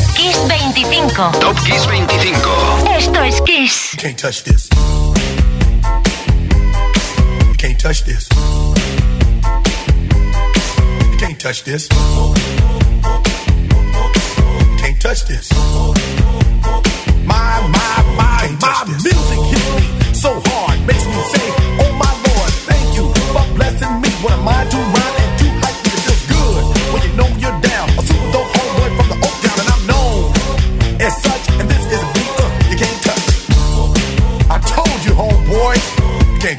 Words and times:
Top 0.00 0.16
Kiss 0.16 0.36
25. 0.46 1.12
Top 1.40 1.56
Kiss 1.56 1.84
25. 1.84 2.86
Esto 2.88 3.20
es 3.22 3.40
Kiss. 3.42 3.92
You 3.92 3.98
can't 3.98 4.18
touch 4.18 4.42
this. 4.44 4.68
You 7.46 7.54
can't 7.58 7.78
touch 7.78 8.04
this. 8.04 8.26
You 11.10 11.16
can't 11.18 11.38
touch 11.38 11.64
this. 11.64 11.86
You 11.90 11.96
can't 14.78 14.98
touch 15.00 15.24
this. 15.26 15.50
My, 17.26 17.60
my, 17.68 18.02
my, 18.16 18.48
my 18.60 18.84
music 18.86 19.38
hits 19.50 19.70
me 19.76 19.86
so 20.14 20.40
hard, 20.46 20.80
makes 20.86 21.04
me 21.04 21.22
say, 21.32 21.52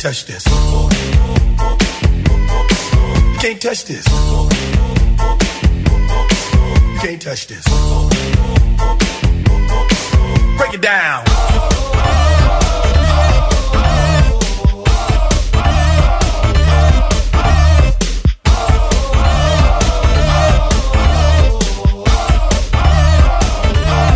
Can't 0.00 0.14
touch 0.14 0.24
this. 0.24 0.46
You 3.26 3.38
can't 3.38 3.60
touch 3.60 3.84
this. 3.84 4.06
You 6.88 7.00
can't 7.00 7.20
touch 7.20 7.46
this. 7.48 7.64
Break 10.56 10.74
it 10.74 10.80
down. 10.80 11.26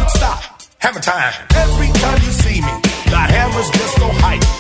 Stop. 0.09 0.63
Hammer 0.79 1.01
time. 1.01 1.35
Every 1.55 1.89
time 1.89 2.23
you 2.23 2.33
see 2.33 2.61
me, 2.63 2.73
the 3.05 3.19
hammer's 3.19 3.71
just 3.71 3.97
so 3.97 4.09
hype. 4.13 4.54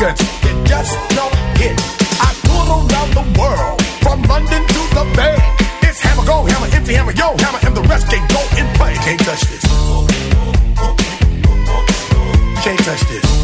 Records 0.00 0.20
that 0.40 0.66
just 0.66 0.96
don't 1.14 1.34
hit? 1.58 1.76
I 2.20 2.32
tour 2.44 2.64
around 2.72 3.10
the 3.12 3.24
world 3.38 3.82
from 4.00 4.22
London 4.22 4.62
to 4.66 4.80
the 4.96 5.04
Bay. 5.16 5.36
It's 5.82 6.00
hammer 6.00 6.24
go, 6.24 6.44
hammer 6.44 6.68
empty, 6.74 6.94
hammer 6.94 7.12
yo, 7.12 7.36
hammer, 7.38 7.58
and 7.66 7.76
the 7.76 7.82
rest 7.82 8.08
can 8.08 8.26
go 8.28 8.40
and 8.56 8.76
play. 8.76 8.94
You 8.94 9.00
can't 9.00 9.20
touch 9.20 9.42
this. 9.42 9.64
You 12.48 12.62
can't 12.62 12.80
touch 12.80 13.00
this. 13.08 13.39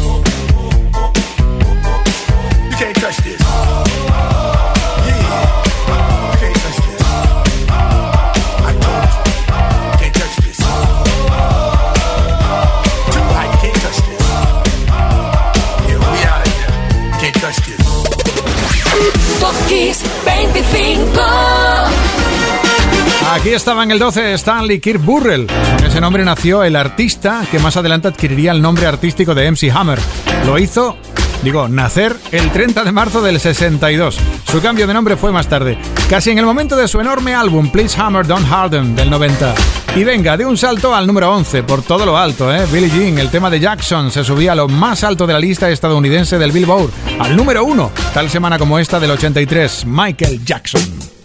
Aquí 23.37 23.49
estaba 23.49 23.83
en 23.83 23.91
el 23.91 23.99
12 23.99 24.33
Stanley 24.33 24.79
Kirk 24.79 24.99
Burrell. 24.99 25.45
Con 25.45 25.85
ese 25.85 26.01
nombre 26.01 26.25
nació 26.25 26.63
el 26.63 26.75
artista 26.75 27.45
que 27.51 27.59
más 27.59 27.77
adelante 27.77 28.07
adquiriría 28.07 28.51
el 28.51 28.63
nombre 28.63 28.87
artístico 28.87 29.35
de 29.35 29.51
MC 29.51 29.69
Hammer. 29.71 29.99
Lo 30.47 30.57
hizo, 30.57 30.97
digo, 31.43 31.67
nacer 31.67 32.15
el 32.31 32.51
30 32.51 32.83
de 32.83 32.91
marzo 32.91 33.21
del 33.21 33.39
62. 33.39 34.17
Su 34.51 34.59
cambio 34.59 34.87
de 34.87 34.95
nombre 34.95 35.17
fue 35.17 35.31
más 35.31 35.47
tarde, 35.47 35.77
casi 36.09 36.31
en 36.31 36.39
el 36.39 36.45
momento 36.47 36.75
de 36.75 36.87
su 36.87 36.99
enorme 36.99 37.35
álbum 37.35 37.69
Please 37.69 38.01
Hammer 38.01 38.25
Don't 38.25 38.47
Harden 38.49 38.95
del 38.95 39.11
90. 39.11 39.53
Y 39.95 40.03
venga, 40.03 40.35
de 40.35 40.45
un 40.45 40.57
salto 40.57 40.95
al 40.95 41.05
número 41.05 41.31
11, 41.31 41.61
por 41.61 41.83
todo 41.83 42.07
lo 42.07 42.17
alto, 42.17 42.53
¿eh? 42.53 42.65
Billie 42.71 42.89
Jean, 42.89 43.19
el 43.19 43.29
tema 43.29 43.51
de 43.51 43.59
Jackson, 43.59 44.09
se 44.09 44.23
subía 44.23 44.53
a 44.53 44.55
lo 44.55 44.67
más 44.67 45.03
alto 45.03 45.27
de 45.27 45.33
la 45.33 45.39
lista 45.39 45.69
estadounidense 45.69 46.39
del 46.39 46.51
Billboard, 46.51 46.89
al 47.19 47.37
número 47.37 47.63
1, 47.63 47.91
tal 48.15 48.31
semana 48.31 48.57
como 48.57 48.79
esta 48.79 48.99
del 48.99 49.11
83, 49.11 49.85
Michael 49.85 50.43
Jackson. 50.43 51.16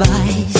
weiß. 0.00 0.59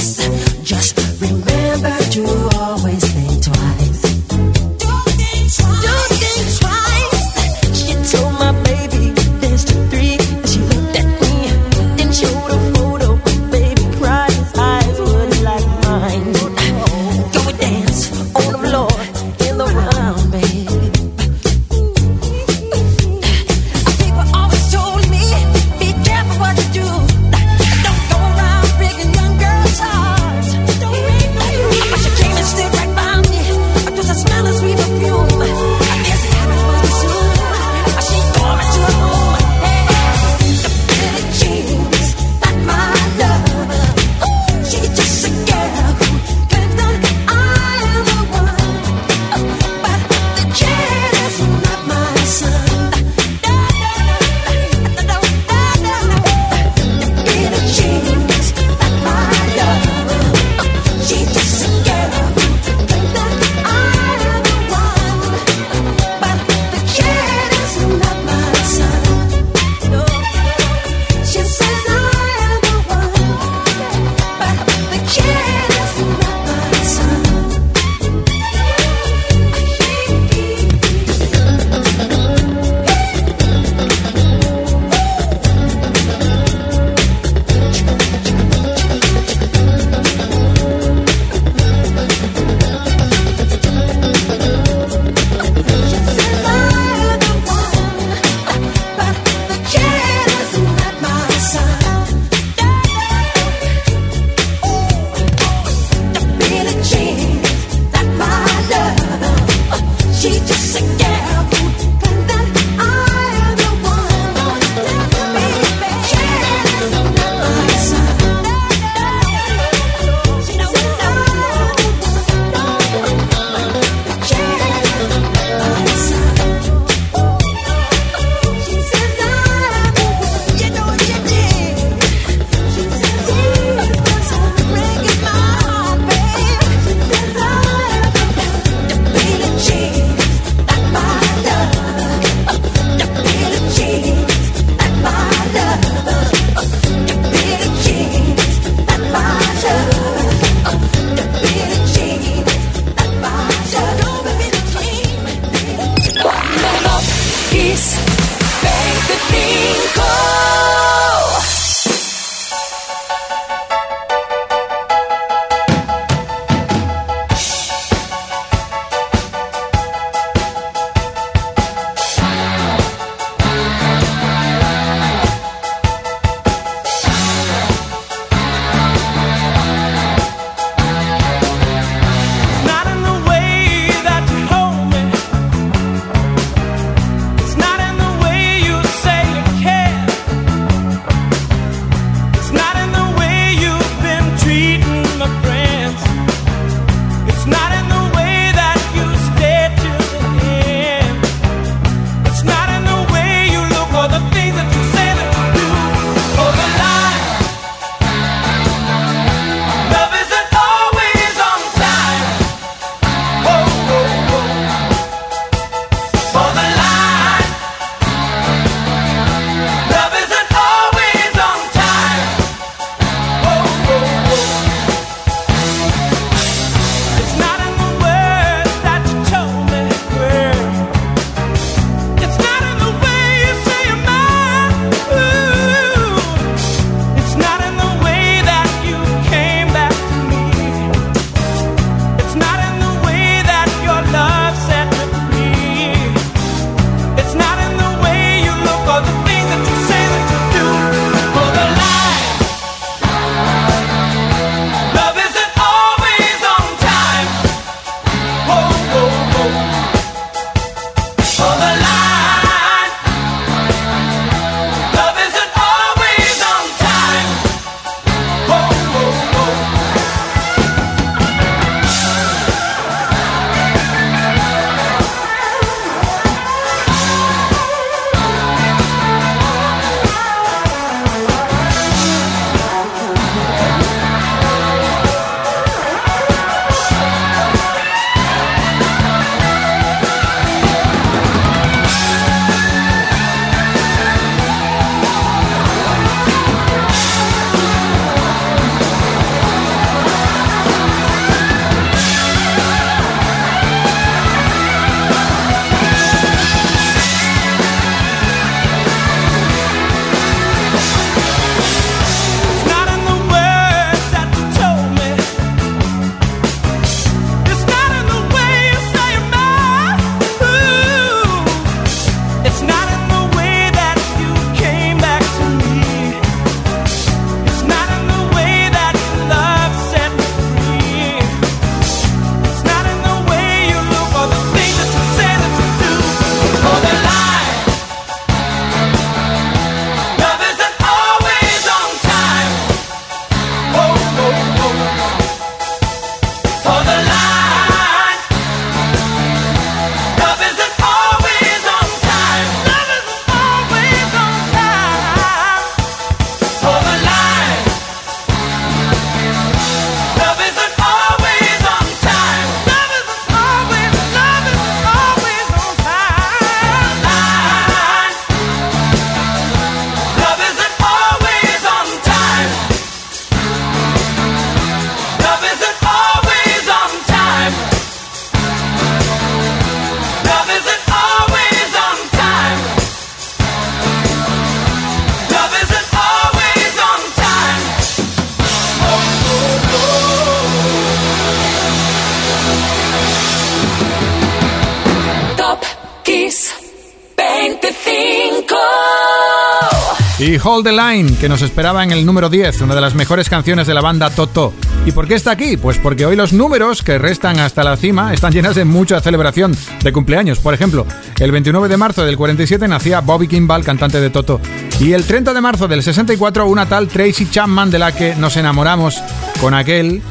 Hold 400.53 400.65
the 400.65 400.73
Line, 400.73 401.17
que 401.17 401.29
nos 401.29 401.43
esperaba 401.43 401.85
en 401.85 401.93
el 401.93 402.05
número 402.05 402.29
10, 402.29 402.63
una 402.63 402.75
de 402.75 402.81
las 402.81 402.97
mejores 402.97 403.29
canciones 403.29 403.69
de 403.69 403.75
la 403.75 403.81
banda 403.81 404.11
Toto. 404.11 404.53
¿Y 404.85 404.91
por 404.91 405.07
qué 405.07 405.15
está 405.15 405.31
aquí? 405.31 405.57
Pues 405.57 405.79
porque 405.79 406.05
hoy 406.05 406.17
los 406.17 406.33
números 406.33 406.83
que 406.83 406.99
restan 406.99 407.39
hasta 407.39 407.63
la 407.63 407.77
cima 407.77 408.13
están 408.13 408.33
llenas 408.33 408.57
de 408.57 408.65
mucha 408.65 409.01
celebración 409.01 409.57
de 409.81 409.93
cumpleaños. 409.93 410.41
Por 410.41 410.53
ejemplo, 410.53 410.87
el 411.21 411.31
29 411.31 411.69
de 411.69 411.77
marzo 411.77 412.05
del 412.05 412.17
47 412.17 412.67
nacía 412.67 413.01
Bobby 413.01 413.29
Kimball, 413.29 413.63
cantante 413.63 414.01
de 414.01 414.11
Toto. 414.11 414.41
Y 414.81 414.93
el 414.93 415.05
30 415.05 415.33
de 415.35 415.41
marzo 415.41 415.69
del 415.69 415.85
64 415.85 416.49
una 416.49 416.67
tal 416.67 416.89
Tracy 416.89 417.31
Chapman 417.31 417.71
de 417.71 417.79
la 417.79 417.93
que 417.93 418.17
nos 418.17 418.37
enamoramos 418.37 419.01
con 419.41 419.55
aquel, 419.55 420.03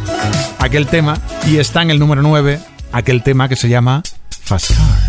aquel 0.60 0.88
tema. 0.88 1.18
Y 1.48 1.58
está 1.58 1.82
en 1.82 1.92
el 1.92 2.00
número 2.00 2.22
9, 2.22 2.62
aquel 2.94 3.24
tema 3.24 3.50
que 3.50 3.58
se 3.58 3.68
llama 3.68 4.04
Fast 4.46 4.72
Car. 4.72 5.09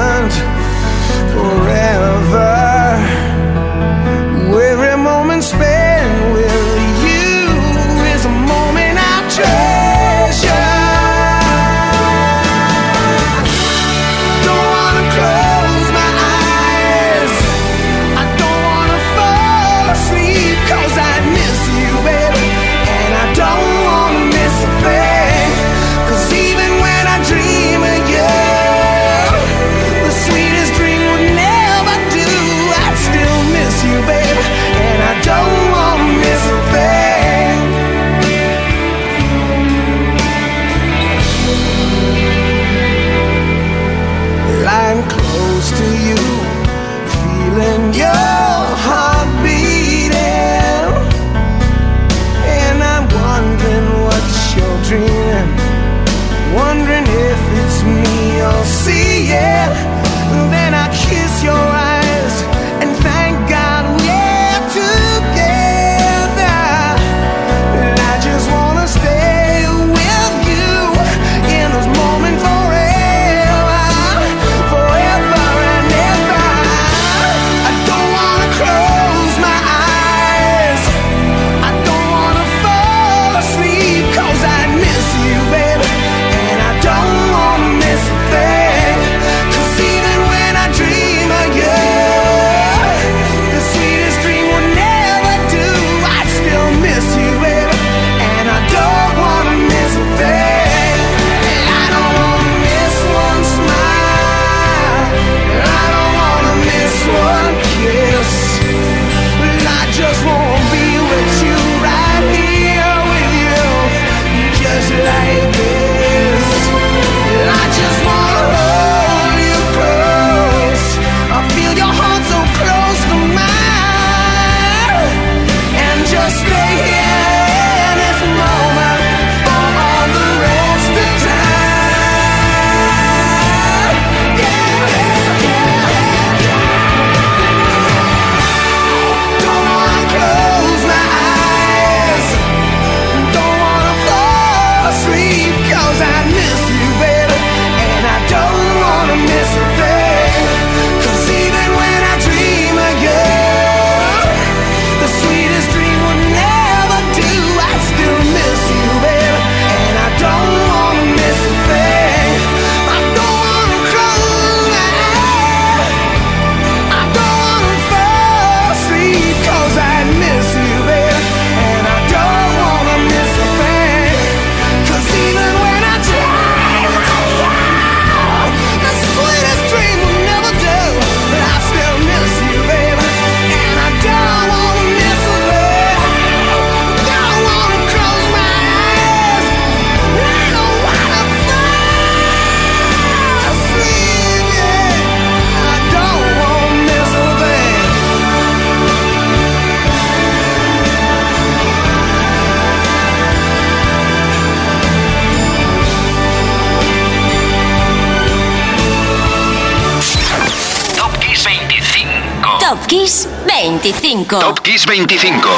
Top 213.81 214.59
Kiss 214.59 214.85
25. 214.85 215.49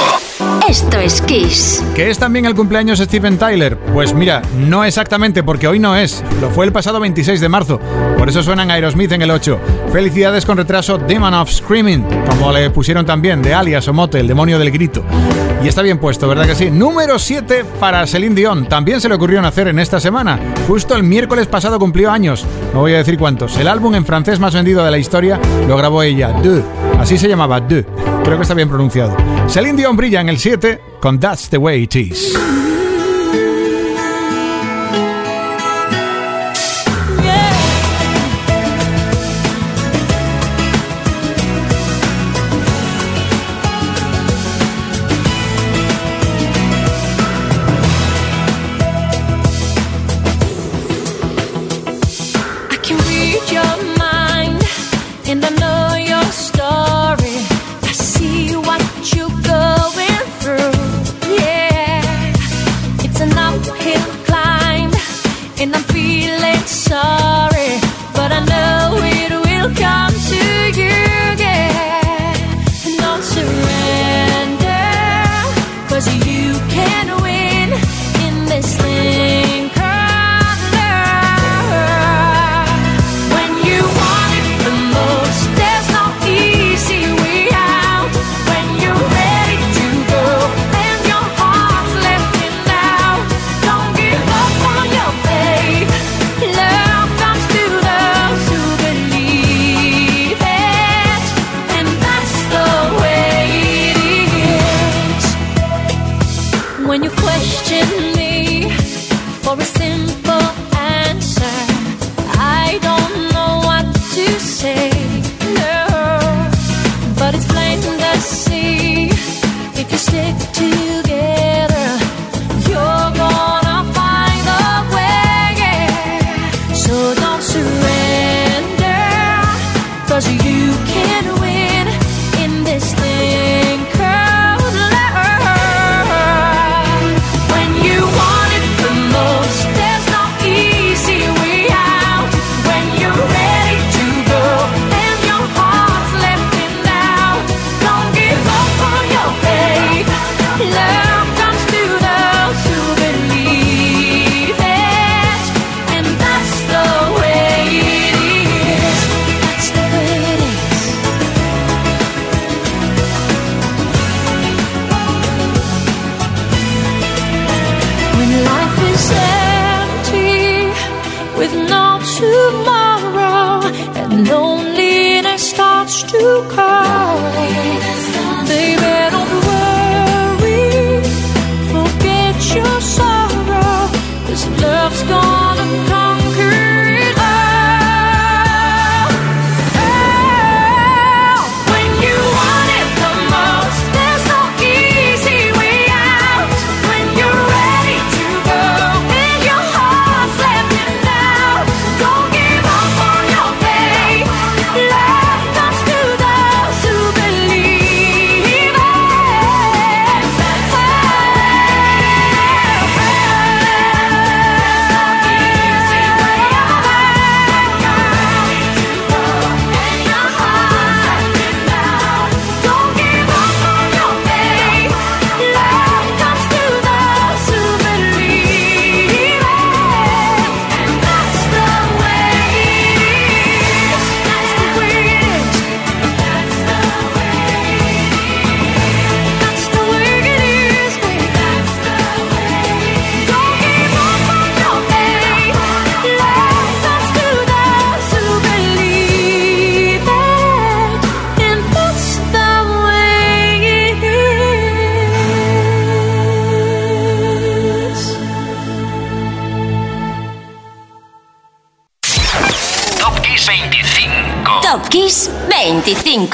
Esto 0.69 0.97
es 0.97 1.21
Kiss. 1.23 1.83
¿Que 1.93 2.09
es 2.09 2.17
también 2.17 2.45
el 2.45 2.55
cumpleaños 2.55 2.99
de 2.99 3.05
Steven 3.05 3.37
Tyler? 3.37 3.77
Pues 3.77 4.13
mira, 4.13 4.41
no 4.57 4.85
exactamente, 4.85 5.43
porque 5.43 5.67
hoy 5.67 5.77
no 5.77 5.97
es. 5.97 6.23
Lo 6.39 6.49
fue 6.49 6.65
el 6.65 6.71
pasado 6.71 7.01
26 7.01 7.41
de 7.41 7.49
marzo. 7.49 7.81
Por 8.17 8.29
eso 8.29 8.41
suenan 8.41 8.71
Aerosmith 8.71 9.11
en 9.11 9.23
el 9.23 9.31
8. 9.31 9.59
Felicidades 9.91 10.45
con 10.45 10.55
retraso 10.55 10.97
Demon 10.97 11.33
of 11.33 11.51
Screaming, 11.51 12.05
como 12.29 12.53
le 12.53 12.69
pusieron 12.69 13.05
también, 13.05 13.41
de 13.41 13.53
alias 13.53 13.89
o 13.89 13.93
mote, 13.93 14.21
el 14.21 14.27
demonio 14.27 14.57
del 14.57 14.71
grito. 14.71 15.03
Y 15.61 15.67
está 15.67 15.81
bien 15.81 15.97
puesto, 15.97 16.25
¿verdad 16.25 16.45
que 16.45 16.55
sí? 16.55 16.71
Número 16.71 17.19
7 17.19 17.65
para 17.77 18.07
Celine 18.07 18.35
Dion. 18.35 18.69
También 18.69 19.01
se 19.01 19.09
le 19.09 19.15
ocurrió 19.15 19.41
nacer 19.41 19.67
en 19.67 19.79
esta 19.79 19.99
semana. 19.99 20.39
Justo 20.65 20.95
el 20.95 21.03
miércoles 21.03 21.47
pasado 21.47 21.77
cumplió 21.77 22.09
años. 22.09 22.45
No 22.73 22.79
voy 22.79 22.93
a 22.93 22.97
decir 22.99 23.17
cuántos. 23.17 23.57
El 23.57 23.67
álbum 23.67 23.95
en 23.95 24.05
francés 24.05 24.39
más 24.39 24.53
vendido 24.53 24.83
de 24.85 24.91
la 24.91 24.97
historia 24.97 25.41
lo 25.67 25.75
grabó 25.75 26.03
ella, 26.03 26.33
Así 27.03 27.17
se 27.17 27.27
llamaba 27.27 27.59
De. 27.59 27.83
Creo 28.23 28.37
que 28.37 28.43
está 28.43 28.53
bien 28.53 28.69
pronunciado. 28.69 29.17
Celine 29.49 29.75
Dion 29.75 29.97
brilla 29.97 30.21
en 30.21 30.29
el 30.29 30.39
7 30.39 30.79
con 31.01 31.19
That's 31.19 31.49
the 31.49 31.57
Way 31.57 31.83
It 31.83 31.95
Is. 31.97 32.62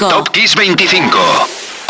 Top 0.00 0.30
Kiss 0.30 0.54
25. 0.54 1.18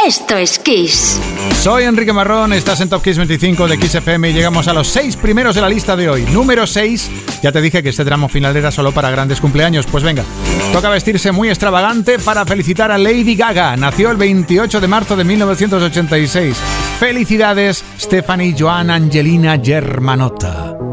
Esto 0.04 0.36
es 0.36 0.58
Kiss. 0.58 1.20
Soy 1.62 1.84
Enrique 1.84 2.12
Marrón, 2.12 2.52
estás 2.52 2.80
en 2.80 2.88
Top 2.88 3.04
Kiss 3.04 3.16
25 3.16 3.68
de 3.68 3.78
Kiss 3.78 3.94
FM 3.94 4.30
y 4.30 4.32
llegamos 4.32 4.66
a 4.66 4.72
los 4.72 4.88
seis 4.88 5.14
primeros 5.14 5.54
de 5.54 5.60
la 5.60 5.68
lista 5.68 5.94
de 5.94 6.10
hoy. 6.10 6.24
Número 6.24 6.66
6, 6.66 7.08
ya 7.40 7.52
te 7.52 7.60
dije 7.60 7.84
que 7.84 7.90
este 7.90 8.04
tramo 8.04 8.28
final 8.28 8.56
era 8.56 8.72
solo 8.72 8.90
para 8.90 9.12
grandes 9.12 9.40
cumpleaños, 9.40 9.86
pues 9.86 10.02
venga, 10.02 10.24
toca 10.72 10.90
vestirse 10.90 11.30
muy 11.30 11.50
extravagante 11.50 12.18
para 12.18 12.44
felicitar 12.44 12.90
a 12.90 12.98
Lady 12.98 13.36
Gaga. 13.36 13.76
Nació 13.76 14.10
el 14.10 14.16
28 14.16 14.80
de 14.80 14.88
marzo 14.88 15.14
de 15.14 15.22
1986. 15.22 16.56
Felicidades, 16.98 17.84
Stephanie 17.96 18.56
Joan 18.58 18.90
Angelina 18.90 19.56
Germanotta. 19.62 20.89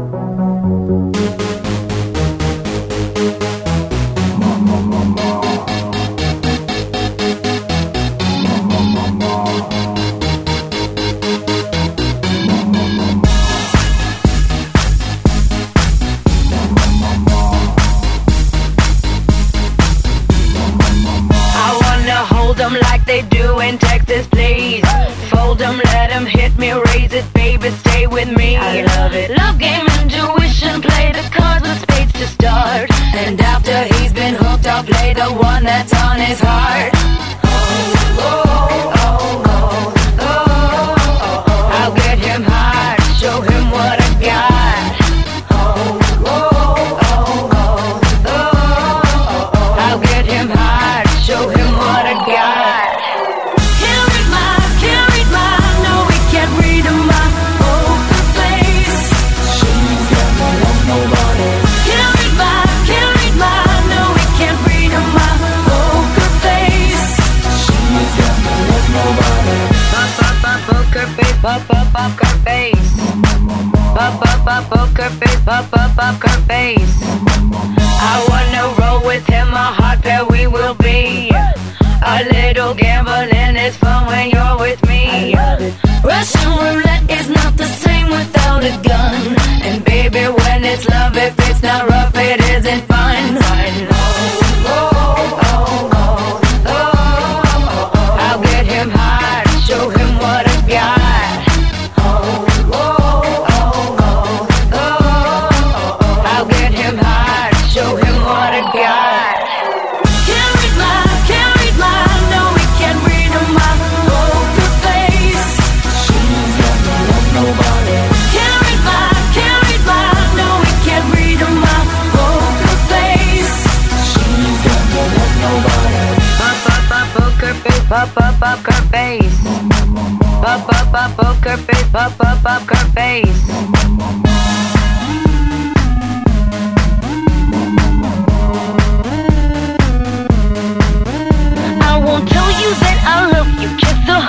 her 131.48 131.56
face, 131.56 131.94
up, 131.94 132.20
up, 132.20 132.44
up 132.44 132.62
her 132.68 132.92
face. 132.92 133.48
Mama, 133.48 133.88
mama. 133.96 134.28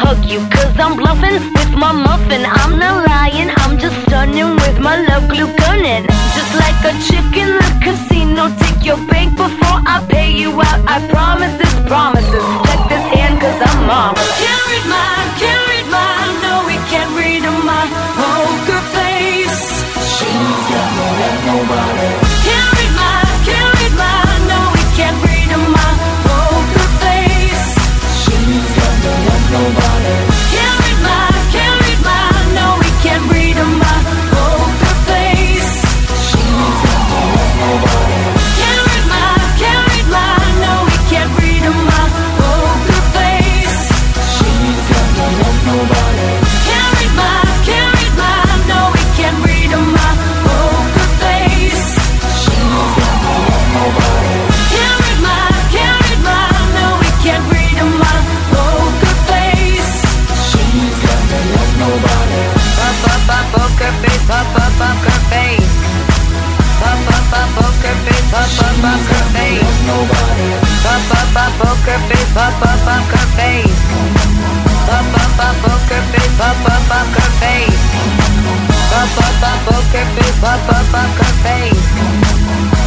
hug 0.10 0.24
you 0.26 0.40
Cause 0.50 0.80
I'm 0.80 0.96
bluffing 0.96 1.38
with 1.54 1.74
my 1.76 1.92
muffin 1.92 2.44
I'm 2.46 2.80
not 2.80 3.06
lying, 3.08 3.52
I'm 3.62 3.78
just 3.78 3.98
stunning 4.06 4.56
With 4.64 4.80
my 4.80 4.96
love 5.10 5.28
glue 5.30 5.52
gunning 5.58 6.06
Just 6.36 6.54
like 6.64 6.80
a 6.90 6.94
chick 7.08 7.30
in 7.44 7.52
the 7.60 7.70
casino 7.84 8.50
Take 8.62 8.86
your 8.86 9.00
bank 9.12 9.36
before 9.36 9.80
I 9.94 10.06
pay 10.10 10.32
you 10.32 10.52
out 10.62 10.82
I 10.88 10.98
promise 11.10 11.56
this, 11.60 11.76
promises 11.88 12.46
Check 12.66 12.82
this 12.92 13.06
hand 13.14 13.42
cause 13.42 13.60
I'm 13.70 13.88
marvelous 13.88 14.32
Carry 14.40 14.82
my 14.88 15.19
nobody. 21.52 22.29
poker 72.00 72.16
face, 72.16 72.34
pop 72.34 72.62
up 72.62 72.80
poker 72.86 73.26
face. 73.36 73.80
Pop 74.88 75.14
up 75.14 75.32
pop 75.38 75.56
poker 75.64 76.02
face, 76.12 76.34
pop 76.38 76.66
up 76.66 76.82
poker 76.90 77.30
face. 77.40 77.84
Pop 78.90 79.18
up 79.18 79.34
pop 79.42 79.60
poker 79.66 80.06
face, 80.16 80.40
pop 80.40 80.60
poker 80.92 81.32
face. 81.44 81.86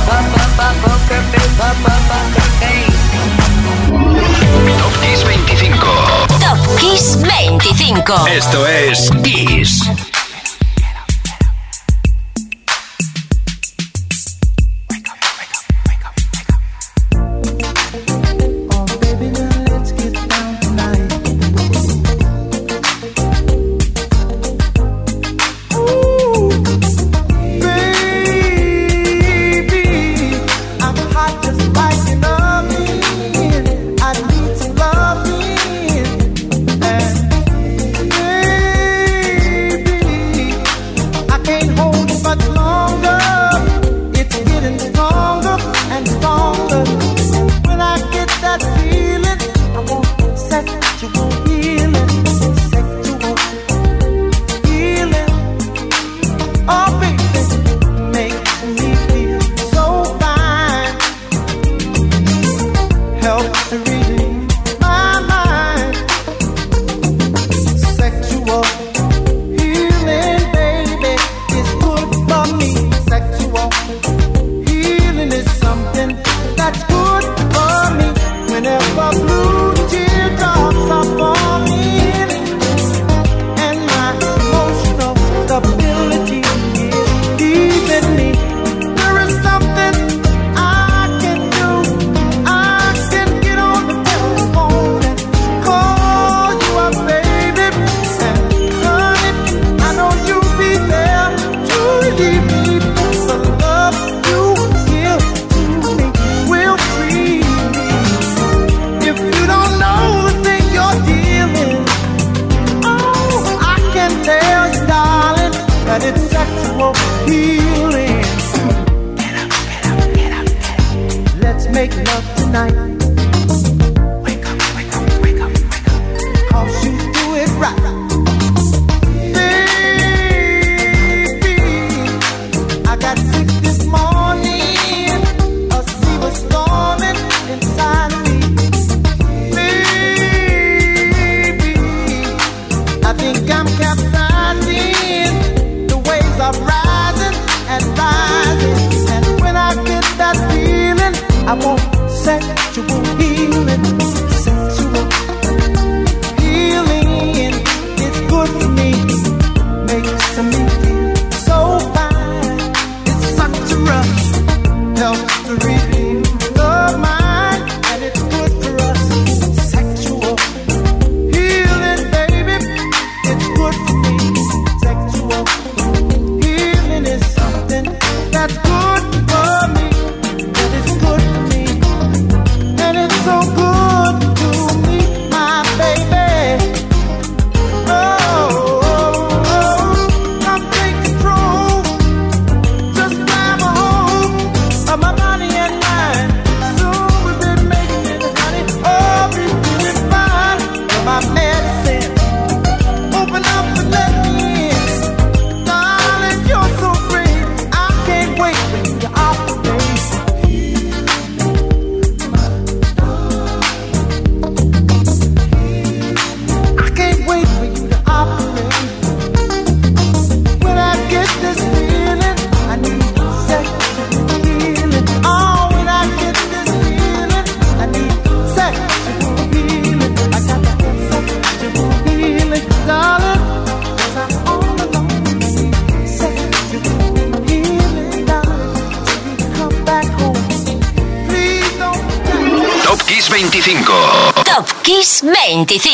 Pop 0.06 0.24
pop 0.56 0.74
poker 0.82 1.22
face, 1.30 1.54
pop 1.58 1.76
poker 1.84 2.48
face. 2.60 3.02
Top 4.78 4.94
Kiss 5.02 5.22
25. 5.22 6.40
Top 6.40 6.58
Kiss 6.78 7.16
25. 7.16 8.28
Esto 8.28 8.66
es 8.66 9.10
Kiss. 9.22 10.21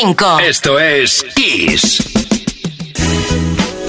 25. 0.01 0.39
Esto 0.39 0.79
es 0.79 1.25
Kiss. 1.35 2.19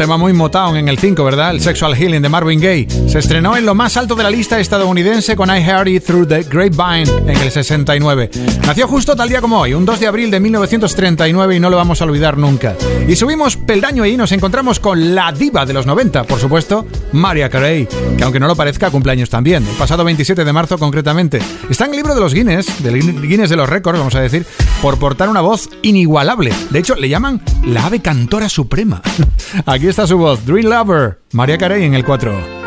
Tema 0.01 0.17
muy 0.17 0.33
Motown 0.33 0.77
en 0.77 0.89
el 0.89 0.99
5, 0.99 1.23
¿verdad? 1.23 1.51
El 1.51 1.61
Sexual 1.61 1.95
Healing 1.95 2.23
de 2.23 2.31
Marvin 2.31 2.59
Gaye. 2.59 2.89
Se 3.07 3.19
estrenó 3.19 3.55
en 3.55 3.67
lo 3.67 3.75
más 3.75 3.99
alto 3.99 4.15
de 4.15 4.23
la 4.23 4.31
lista 4.31 4.59
estadounidense 4.59 5.37
con 5.37 5.55
I 5.55 5.61
Heard 5.61 5.89
It 5.89 6.05
Through 6.05 6.27
the 6.27 6.43
Grapevine 6.45 7.31
en 7.31 7.37
el 7.37 7.51
69. 7.51 8.31
Nació 8.67 8.89
justo 8.89 9.15
tal 9.15 9.29
día 9.29 9.43
como 9.43 9.61
hoy, 9.61 9.75
un 9.75 9.85
2 9.85 10.01
de 10.01 10.07
abril 10.07 10.31
de 10.31 10.41
1939 10.41 11.57
y 11.57 11.61
no 11.61 11.69
lo 11.69 11.77
vamos 11.77 12.01
a 12.01 12.07
olvidar 12.07 12.39
nunca. 12.39 12.77
Y 13.07 13.15
subimos 13.15 13.59
peldaño 13.59 14.07
y 14.07 14.17
nos 14.17 14.33
encontramos 14.33 14.81
con 14.81 15.15
la 15.15 15.33
diva 15.33 15.67
de 15.67 15.75
los 15.75 15.85
90, 15.85 16.25
por 16.25 16.41
supuesto, 16.41 16.87
Mariah 17.13 17.51
Carey, 17.51 17.87
que 18.17 18.25
aunque 18.25 18.41
no 18.41 18.47
lo 18.47 18.57
parezca, 18.57 18.91
cumpleaños 18.91 19.29
también, 19.29 19.67
el 19.67 19.77
pasado 19.77 20.03
27 20.03 20.47
de 20.47 20.53
marzo 20.53 20.79
concretamente. 20.79 21.41
Está 21.69 21.85
en 21.85 21.91
el 21.91 21.99
libro 21.99 22.15
de 22.15 22.21
los 22.23 22.33
Guinness, 22.33 22.83
del 22.83 23.01
Guinness 23.21 23.51
de 23.51 23.57
los 23.57 23.69
récords, 23.69 23.99
vamos 23.99 24.15
a 24.15 24.21
decir, 24.23 24.47
por 24.81 24.99
portar 24.99 25.29
una 25.29 25.41
voz 25.41 25.69
inigualable. 25.83 26.53
De 26.71 26.79
hecho, 26.79 26.95
le 26.95 27.09
llaman 27.09 27.41
la 27.65 27.87
ave 27.87 28.01
cantora 28.01 28.49
suprema. 28.49 29.03
Aquí 29.67 29.89
está 29.89 30.07
su 30.07 30.17
voz, 30.17 30.45
Dream 30.47 30.71
Lover, 30.71 31.21
María 31.33 31.59
Carey 31.59 31.85
en 31.85 31.95
el 31.95 32.05
4. 32.05 32.60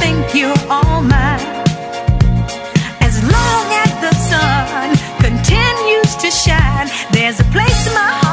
think 0.00 0.34
you're 0.34 0.62
all 0.68 1.02
mine. 1.02 1.40
As 3.00 3.16
long 3.22 3.66
as 3.84 3.90
the 4.04 4.14
sun 4.30 4.96
continues 5.20 6.14
to 6.16 6.30
shine, 6.30 6.88
there's 7.12 7.40
a 7.40 7.44
place 7.44 7.86
in 7.86 7.94
my 7.94 8.00
heart. 8.00 8.29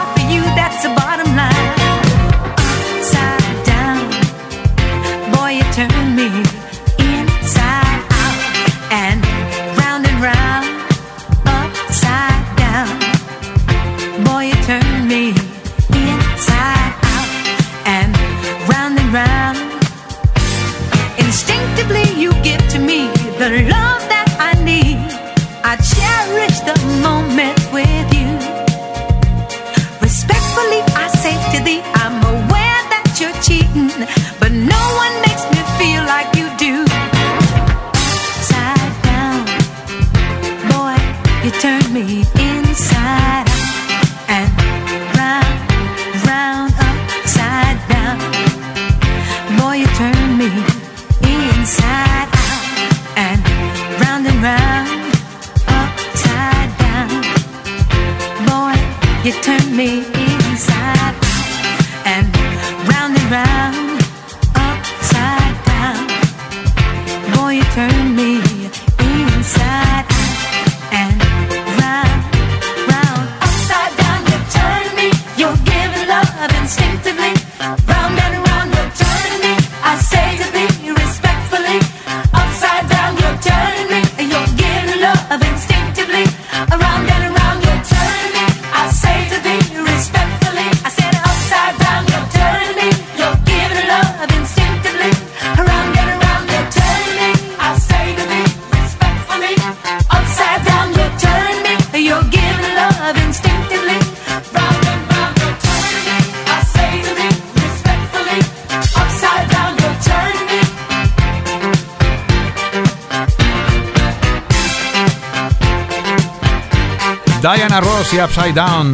Ross 117.81 118.13
y 118.13 118.19
Upside 118.19 118.53
Down. 118.53 118.93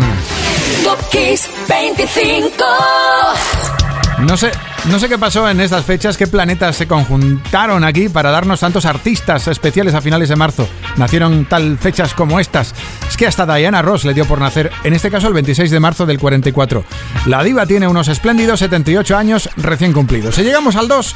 Top 0.84 1.00
Kiss 1.10 1.50
25. 1.68 2.66
No 4.20 4.38
sé, 4.38 4.52
no 4.86 5.00
sé 5.00 5.10
qué 5.10 5.18
pasó 5.18 5.50
en 5.50 5.60
estas 5.60 5.86
fechas, 5.86 6.18
qué 6.18 6.28
planetas 6.28 6.76
se 6.76 6.88
conjuntaron 6.88 7.84
aquí 7.84 8.10
para 8.10 8.32
darnos 8.32 8.60
tantos 8.60 8.86
artistas 8.86 9.48
especiales 9.48 9.94
a 9.94 10.02
finales 10.02 10.30
de 10.30 10.36
marzo. 10.36 10.68
Nacieron 10.98 11.46
tal 11.46 11.78
fechas 11.78 12.14
como 12.14 12.40
estas. 12.40 12.74
Es 13.08 13.18
que 13.18 13.28
hasta 13.28 13.46
Diana 13.56 13.82
Ross 13.82 14.06
le 14.06 14.14
dio 14.14 14.26
por 14.26 14.40
nacer, 14.40 14.72
en 14.84 14.94
este 14.94 15.12
caso 15.12 15.28
el 15.28 15.34
26 15.34 15.72
de 15.72 15.80
marzo 15.80 16.06
del 16.06 16.20
44. 16.20 16.84
La 17.26 17.44
diva 17.44 17.66
tiene 17.66 17.88
unos 17.88 18.08
espléndidos 18.08 18.60
78 18.60 19.18
años 19.18 19.50
recién 19.58 19.94
cumplidos. 19.94 20.36
Si 20.36 20.44
llegamos 20.44 20.76
al 20.76 20.88
2, 20.88 21.16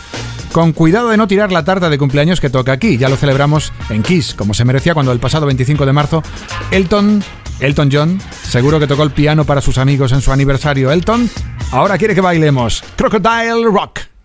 con 0.52 0.74
cuidado 0.74 1.10
de 1.10 1.18
no 1.18 1.28
tirar 1.28 1.52
la 1.52 1.64
tarta 1.64 1.90
de 1.90 1.98
cumpleaños 1.98 2.42
que 2.42 2.50
toca 2.50 2.72
aquí. 2.72 2.98
Ya 2.98 3.10
lo 3.10 3.16
celebramos 3.16 3.74
en 3.90 4.04
Kiss, 4.04 4.34
como 4.34 4.54
se 4.54 4.66
merecía 4.66 4.94
cuando 4.94 5.12
el 5.12 5.20
pasado 5.20 5.46
25 5.46 5.86
de 5.86 5.94
marzo 5.94 6.24
Elton 6.72 7.24
Elton 7.60 7.90
John 7.92 8.20
seguro 8.44 8.80
que 8.80 8.88
tocó 8.88 9.04
el 9.04 9.12
piano 9.12 9.46
para 9.46 9.62
sus 9.62 9.78
amigos 9.78 10.12
en 10.12 10.22
su 10.22 10.32
aniversario. 10.32 10.92
Elton 10.92 11.30
ahora 11.72 11.98
quiere 11.98 12.16
que 12.16 12.22
bailemos 12.22 12.84
Crocodile 12.96 13.66
Rock. 13.66 14.17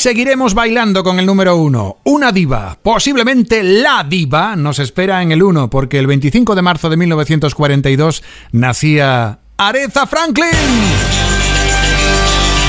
Seguiremos 0.00 0.54
bailando 0.54 1.04
con 1.04 1.18
el 1.18 1.26
número 1.26 1.56
uno. 1.56 1.98
Una 2.04 2.32
diva, 2.32 2.78
posiblemente 2.82 3.62
la 3.62 4.02
diva, 4.02 4.56
nos 4.56 4.78
espera 4.78 5.20
en 5.20 5.30
el 5.30 5.42
uno, 5.42 5.68
porque 5.68 5.98
el 5.98 6.06
25 6.06 6.54
de 6.54 6.62
marzo 6.62 6.88
de 6.88 6.96
1942 6.96 8.22
nacía 8.52 9.40
Aretha 9.58 10.06
Franklin. 10.06 10.48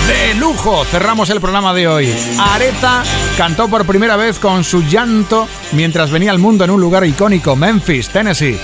De 0.07 0.34
lujo, 0.36 0.84
cerramos 0.84 1.29
el 1.29 1.39
programa 1.39 1.73
de 1.73 1.88
hoy. 1.88 2.13
Aretha 2.38 3.03
cantó 3.38 3.69
por 3.69 3.86
primera 3.86 4.17
vez 4.17 4.38
con 4.38 4.65
su 4.65 4.84
llanto 4.84 5.47
mientras 5.71 6.11
venía 6.11 6.32
al 6.32 6.39
mundo 6.39 6.65
en 6.65 6.71
un 6.71 6.82
lugar 6.82 7.05
icónico, 7.05 7.55
Memphis, 7.55 8.09
Tennessee. 8.09 8.59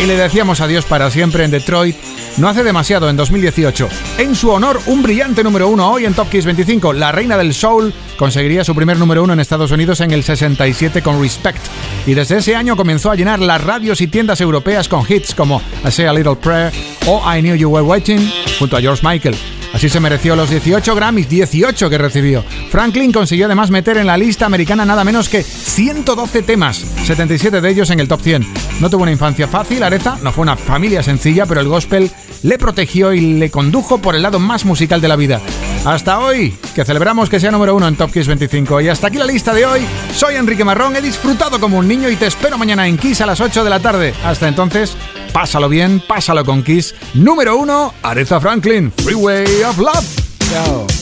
Y 0.00 0.06
le 0.06 0.16
decíamos 0.16 0.60
adiós 0.60 0.84
para 0.84 1.10
siempre 1.10 1.44
en 1.44 1.50
Detroit 1.50 1.96
no 2.38 2.48
hace 2.48 2.62
demasiado, 2.62 3.08
en 3.10 3.16
2018. 3.16 3.88
En 4.18 4.34
su 4.34 4.50
honor, 4.50 4.80
un 4.86 5.02
brillante 5.02 5.44
número 5.44 5.68
uno 5.68 5.90
hoy 5.90 6.06
en 6.06 6.14
Top 6.14 6.28
Kiss 6.28 6.44
25. 6.44 6.92
La 6.92 7.12
reina 7.12 7.36
del 7.36 7.54
soul 7.54 7.92
conseguiría 8.16 8.64
su 8.64 8.74
primer 8.74 8.98
número 8.98 9.22
uno 9.22 9.32
en 9.32 9.40
Estados 9.40 9.70
Unidos 9.70 10.00
en 10.00 10.10
el 10.12 10.22
67 10.22 11.02
con 11.02 11.20
Respect. 11.20 11.60
Y 12.06 12.14
desde 12.14 12.38
ese 12.38 12.56
año 12.56 12.76
comenzó 12.76 13.10
a 13.10 13.16
llenar 13.16 13.40
las 13.40 13.62
radios 13.62 14.00
y 14.00 14.06
tiendas 14.06 14.40
europeas 14.40 14.88
con 14.88 15.04
hits 15.08 15.34
como 15.34 15.60
I 15.84 15.90
Say 15.90 16.06
a 16.06 16.12
Little 16.12 16.36
Prayer 16.36 16.72
o 17.06 17.22
I 17.32 17.40
Knew 17.40 17.54
You 17.54 17.70
Were 17.70 17.86
Waiting 17.86 18.30
junto 18.58 18.76
a 18.76 18.80
George 18.80 19.06
Michael. 19.06 19.36
Así 19.72 19.88
se 19.88 20.00
mereció 20.00 20.36
los 20.36 20.50
18 20.50 20.94
Grammys, 20.94 21.28
18 21.28 21.88
que 21.88 21.98
recibió. 21.98 22.44
Franklin 22.70 23.12
consiguió 23.12 23.46
además 23.46 23.70
meter 23.70 23.96
en 23.96 24.06
la 24.06 24.16
lista 24.16 24.46
americana 24.46 24.84
nada 24.84 25.04
menos 25.04 25.28
que 25.28 25.42
112 25.42 26.42
temas, 26.42 26.84
77 27.04 27.60
de 27.60 27.70
ellos 27.70 27.90
en 27.90 28.00
el 28.00 28.08
top 28.08 28.20
100. 28.20 28.46
No 28.80 28.90
tuvo 28.90 29.02
una 29.02 29.12
infancia 29.12 29.48
fácil, 29.48 29.82
Aretha, 29.82 30.18
no 30.22 30.32
fue 30.32 30.42
una 30.42 30.56
familia 30.56 31.02
sencilla, 31.02 31.46
pero 31.46 31.60
el 31.60 31.68
gospel 31.68 32.10
le 32.42 32.58
protegió 32.58 33.12
y 33.12 33.20
le 33.20 33.50
condujo 33.50 33.98
por 33.98 34.14
el 34.14 34.22
lado 34.22 34.38
más 34.38 34.64
musical 34.64 35.00
de 35.00 35.08
la 35.08 35.16
vida. 35.16 35.40
Hasta 35.84 36.20
hoy, 36.20 36.56
que 36.76 36.84
celebramos 36.84 37.28
que 37.28 37.40
sea 37.40 37.50
número 37.50 37.74
uno 37.74 37.88
en 37.88 37.96
Top 37.96 38.12
Kiss 38.12 38.28
25. 38.28 38.80
Y 38.82 38.88
hasta 38.88 39.08
aquí 39.08 39.18
la 39.18 39.26
lista 39.26 39.52
de 39.52 39.66
hoy. 39.66 39.80
Soy 40.14 40.36
Enrique 40.36 40.64
Marrón, 40.64 40.94
he 40.94 41.00
disfrutado 41.00 41.58
como 41.58 41.78
un 41.78 41.88
niño 41.88 42.08
y 42.08 42.14
te 42.14 42.26
espero 42.26 42.56
mañana 42.56 42.86
en 42.86 42.96
Kiss 42.96 43.20
a 43.20 43.26
las 43.26 43.40
8 43.40 43.64
de 43.64 43.70
la 43.70 43.80
tarde. 43.80 44.14
Hasta 44.24 44.46
entonces, 44.46 44.96
pásalo 45.32 45.68
bien, 45.68 46.00
pásalo 46.06 46.44
con 46.44 46.62
Kiss. 46.62 46.94
Número 47.14 47.56
uno, 47.56 47.94
Aretha 48.02 48.40
Franklin, 48.40 48.92
Freeway 48.92 49.62
of 49.64 49.78
Love. 49.78 50.06
Chao. 50.52 51.01